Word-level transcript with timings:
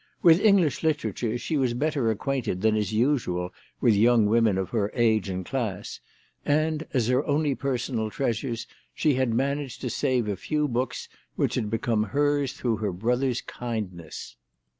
With 0.23 0.39
English 0.39 0.81
literature 0.81 1.37
she 1.37 1.57
was 1.57 1.75
better 1.75 2.09
acquainted 2.09 2.61
than 2.63 2.75
is 2.75 2.91
usual 2.91 3.53
with 3.79 3.93
young 3.93 4.25
women 4.25 4.57
of 4.57 4.71
her 4.71 4.89
age 4.95 5.29
and 5.29 5.45
class; 5.45 5.99
and, 6.43 6.87
as 6.91 7.07
her 7.09 7.23
only 7.27 7.53
personal 7.53 8.09
treasures, 8.09 8.65
she 8.95 9.13
had 9.13 9.31
managed 9.31 9.79
to 9.81 9.91
save 9.91 10.27
a 10.27 10.35
few 10.35 10.67
books 10.67 11.07
which 11.35 11.53
had 11.53 11.69
become 11.69 12.01
hers 12.01 12.53
through 12.53 12.77
her 12.77 12.91
brother's 12.91 13.41
kindness. 13.41 14.37